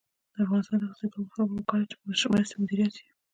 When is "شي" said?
2.97-3.07